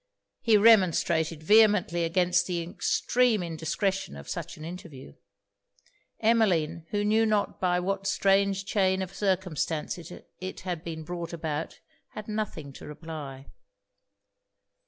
He 0.39 0.57
remonstrated 0.57 1.43
vehemently 1.43 2.03
against 2.05 2.47
the 2.47 2.63
extreme 2.63 3.43
indiscretion 3.43 4.17
of 4.17 4.27
such 4.27 4.57
an 4.57 4.65
interview. 4.65 5.13
Emmeline, 6.19 6.87
who 6.89 7.05
knew 7.05 7.23
not 7.23 7.59
by 7.59 7.79
what 7.79 8.07
strange 8.07 8.65
chain 8.65 9.03
of 9.03 9.13
circumstances 9.13 10.11
it 10.39 10.61
had 10.61 10.83
been 10.83 11.03
brought 11.03 11.33
about, 11.33 11.81
had 12.15 12.27
nothing 12.27 12.73
to 12.73 12.87
reply. 12.87 13.51